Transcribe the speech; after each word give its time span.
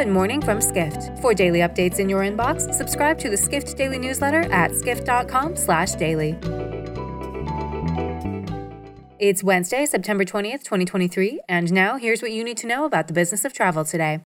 Good 0.00 0.08
morning 0.08 0.40
from 0.40 0.62
Skift. 0.62 1.10
For 1.20 1.34
daily 1.34 1.58
updates 1.58 1.98
in 1.98 2.08
your 2.08 2.22
inbox, 2.22 2.72
subscribe 2.72 3.18
to 3.18 3.28
the 3.28 3.36
Skift 3.36 3.76
Daily 3.76 3.98
newsletter 3.98 4.50
at 4.50 4.74
skift.com/daily. 4.74 6.38
It's 9.18 9.44
Wednesday, 9.44 9.84
September 9.84 10.24
20th, 10.24 10.64
2023, 10.64 11.42
and 11.50 11.70
now 11.70 11.98
here's 11.98 12.22
what 12.22 12.32
you 12.32 12.42
need 12.42 12.56
to 12.56 12.66
know 12.66 12.86
about 12.86 13.08
the 13.08 13.12
business 13.12 13.44
of 13.44 13.52
travel 13.52 13.84
today. 13.84 14.22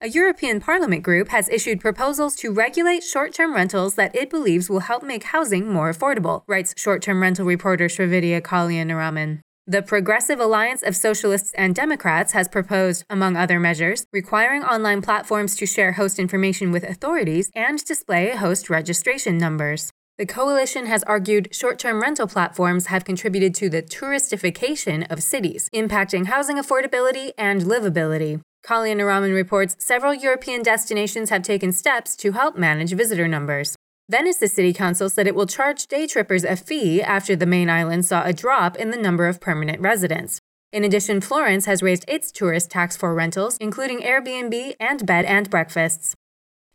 A 0.00 0.08
European 0.08 0.58
Parliament 0.58 1.04
group 1.04 1.28
has 1.28 1.48
issued 1.48 1.78
proposals 1.78 2.34
to 2.34 2.50
regulate 2.50 3.04
short 3.04 3.32
term 3.32 3.54
rentals 3.54 3.94
that 3.94 4.16
it 4.16 4.28
believes 4.28 4.68
will 4.68 4.80
help 4.80 5.04
make 5.04 5.22
housing 5.22 5.68
more 5.68 5.92
affordable, 5.92 6.42
writes 6.48 6.74
short 6.76 7.02
term 7.02 7.22
rental 7.22 7.46
reporter 7.46 7.86
Srividya 7.86 8.40
Kalyanaraman. 8.40 9.43
The 9.66 9.80
Progressive 9.80 10.40
Alliance 10.40 10.82
of 10.82 10.94
Socialists 10.94 11.54
and 11.54 11.74
Democrats 11.74 12.34
has 12.34 12.48
proposed, 12.48 13.06
among 13.08 13.34
other 13.34 13.58
measures, 13.58 14.04
requiring 14.12 14.62
online 14.62 15.00
platforms 15.00 15.56
to 15.56 15.64
share 15.64 15.92
host 15.92 16.18
information 16.18 16.70
with 16.70 16.84
authorities 16.84 17.50
and 17.54 17.82
display 17.82 18.36
host 18.36 18.68
registration 18.68 19.38
numbers. 19.38 19.90
The 20.18 20.26
coalition 20.26 20.84
has 20.84 21.02
argued 21.04 21.48
short 21.54 21.78
term 21.78 22.02
rental 22.02 22.26
platforms 22.26 22.88
have 22.88 23.06
contributed 23.06 23.54
to 23.54 23.70
the 23.70 23.80
touristification 23.80 25.10
of 25.10 25.22
cities, 25.22 25.70
impacting 25.74 26.26
housing 26.26 26.58
affordability 26.58 27.30
and 27.38 27.62
livability. 27.62 28.42
Kalyanaraman 28.66 29.34
reports 29.34 29.76
several 29.78 30.12
European 30.12 30.62
destinations 30.62 31.30
have 31.30 31.42
taken 31.42 31.72
steps 31.72 32.16
to 32.16 32.32
help 32.32 32.58
manage 32.58 32.92
visitor 32.92 33.26
numbers. 33.26 33.76
Venice's 34.10 34.52
city 34.52 34.74
council 34.74 35.08
said 35.08 35.26
it 35.26 35.34
will 35.34 35.46
charge 35.46 35.86
day 35.86 36.06
trippers 36.06 36.44
a 36.44 36.56
fee 36.56 37.00
after 37.00 37.34
the 37.34 37.46
main 37.46 37.70
island 37.70 38.04
saw 38.04 38.22
a 38.22 38.34
drop 38.34 38.76
in 38.76 38.90
the 38.90 38.98
number 38.98 39.26
of 39.26 39.40
permanent 39.40 39.80
residents. 39.80 40.40
In 40.72 40.84
addition, 40.84 41.22
Florence 41.22 41.64
has 41.64 41.82
raised 41.82 42.04
its 42.06 42.30
tourist 42.30 42.70
tax 42.70 42.98
for 42.98 43.14
rentals, 43.14 43.56
including 43.58 44.00
Airbnb 44.00 44.74
and 44.78 45.06
bed 45.06 45.24
and 45.24 45.48
breakfasts. 45.48 46.14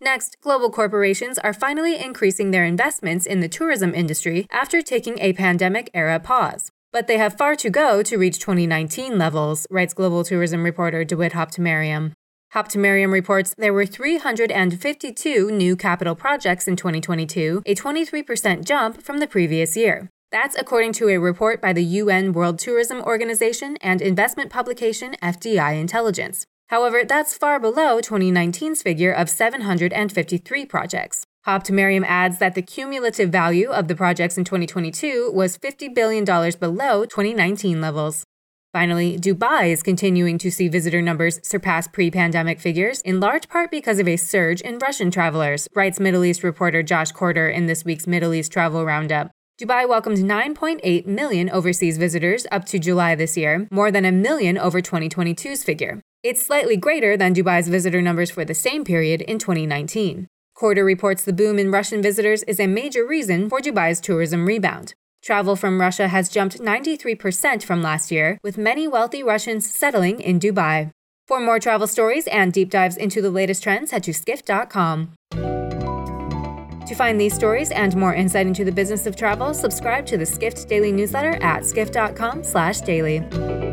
Next, 0.02 0.38
global 0.42 0.72
corporations 0.72 1.38
are 1.38 1.54
finally 1.54 2.02
increasing 2.02 2.50
their 2.50 2.66
investments 2.66 3.28
in 3.28 3.42
the 3.42 3.50
tourism 3.50 3.94
industry 3.94 4.48
after 4.50 4.82
taking 4.82 5.20
a 5.20 5.34
pandemic 5.34 5.92
era 5.94 6.20
pause. 6.20 6.72
But 6.92 7.06
they 7.06 7.18
have 7.18 7.38
far 7.38 7.56
to 7.58 7.70
go 7.70 8.02
to 8.02 8.18
reach 8.18 8.40
2019 8.40 9.20
levels, 9.20 9.68
writes 9.70 9.94
global 9.94 10.24
tourism 10.24 10.64
reporter 10.64 11.04
Dawit 11.04 11.34
Habtemariam. 11.34 12.14
Habtemariam 12.54 13.12
reports 13.12 13.54
there 13.60 13.74
were 13.74 13.86
352 13.86 15.52
new 15.52 15.76
capital 15.76 16.16
projects 16.16 16.68
in 16.68 16.76
2022, 16.76 17.62
a 17.64 17.76
23% 17.76 18.66
jump 18.66 19.04
from 19.04 19.20
the 19.20 19.28
previous 19.28 19.78
year. 19.78 20.10
That's 20.32 20.58
according 20.58 20.94
to 20.94 21.10
a 21.10 21.20
report 21.20 21.62
by 21.62 21.74
the 21.74 21.84
UN 21.84 22.34
World 22.34 22.58
Tourism 22.58 23.02
Organization 23.02 23.78
and 23.82 24.02
investment 24.02 24.50
publication 24.50 25.16
FDI 25.22 25.80
Intelligence. 25.80 26.44
However, 26.70 27.04
that's 27.04 27.38
far 27.38 27.60
below 27.60 28.00
2019's 28.00 28.82
figure 28.82 29.12
of 29.12 29.30
753 29.30 30.66
projects. 30.66 31.24
Habtemariam 31.46 32.04
adds 32.08 32.40
that 32.40 32.56
the 32.56 32.64
cumulative 32.64 33.30
value 33.30 33.70
of 33.70 33.88
the 33.88 33.96
projects 33.96 34.40
in 34.40 34.44
2022 34.44 35.32
was 35.32 35.58
$50 35.58 35.94
billion 35.94 36.26
below 36.26 37.06
2019 37.06 37.80
levels. 37.80 38.24
Finally, 38.72 39.18
Dubai 39.18 39.72
is 39.72 39.82
continuing 39.82 40.38
to 40.38 40.52
see 40.52 40.68
visitor 40.68 41.02
numbers 41.02 41.40
surpass 41.42 41.88
pre 41.88 42.12
pandemic 42.12 42.60
figures, 42.60 43.02
in 43.02 43.20
large 43.20 43.50
part 43.50 43.72
because 43.72 43.98
of 43.98 44.08
a 44.08 44.16
surge 44.16 44.62
in 44.62 44.78
Russian 44.78 45.10
travelers, 45.10 45.68
writes 45.74 46.00
Middle 46.00 46.24
East 46.24 46.44
reporter 46.44 46.84
Josh 46.84 47.12
Corder 47.12 47.50
in 47.50 47.66
this 47.66 47.84
week's 47.84 48.06
Middle 48.06 48.32
East 48.32 48.52
Travel 48.54 48.86
Roundup. 48.86 49.32
Dubai 49.60 49.90
welcomed 49.90 50.20
9.8 50.20 51.08
million 51.08 51.50
overseas 51.50 51.98
visitors 51.98 52.46
up 52.52 52.64
to 52.66 52.78
July 52.78 53.16
this 53.16 53.36
year, 53.36 53.68
more 53.72 53.90
than 53.90 54.06
a 54.06 54.12
million 54.12 54.56
over 54.56 54.82
2022's 54.82 55.64
figure. 55.64 56.00
It's 56.22 56.46
slightly 56.46 56.78
greater 56.78 57.18
than 57.18 57.34
Dubai's 57.34 57.68
visitor 57.68 58.04
numbers 58.04 58.30
for 58.30 58.46
the 58.46 58.54
same 58.54 58.84
period 58.84 59.22
in 59.22 59.40
2019. 59.40 60.28
Corder 60.54 60.86
reports 60.86 61.24
the 61.24 61.34
boom 61.34 61.58
in 61.58 61.72
Russian 61.72 62.04
visitors 62.04 62.44
is 62.44 62.60
a 62.60 62.68
major 62.68 63.08
reason 63.08 63.50
for 63.50 63.62
Dubai's 63.62 64.00
tourism 64.00 64.46
rebound. 64.46 64.94
Travel 65.22 65.56
from 65.56 65.80
Russia 65.80 66.08
has 66.08 66.30
jumped 66.30 66.60
93% 66.60 67.64
from 67.64 67.82
last 67.82 68.12
year, 68.12 68.38
with 68.44 68.58
many 68.58 68.88
wealthy 68.88 69.24
Russians 69.24 69.70
settling 69.70 70.20
in 70.20 70.40
Dubai. 70.40 70.92
For 71.28 71.40
more 71.40 71.60
travel 71.60 71.88
stories 71.88 72.26
and 72.28 72.52
deep 72.52 72.72
dives 72.72 72.98
into 72.98 73.22
the 73.22 73.30
latest 73.30 73.62
trends, 73.62 73.92
head 73.92 74.04
to 74.04 74.14
skift.com. 74.14 75.12
To 75.32 76.96
find 76.96 77.22
these 77.22 77.36
stories 77.36 77.70
and 77.70 77.96
more 77.96 78.16
insight 78.16 78.48
into 78.48 78.66
the 78.66 78.72
business 78.72 79.06
of 79.06 79.16
travel, 79.16 79.54
subscribe 79.54 80.08
to 80.08 80.18
the 80.18 80.26
Skift 80.26 80.68
Daily 80.68 80.92
newsletter 80.92 81.38
at 81.44 81.66
skift.com/daily. 81.66 83.69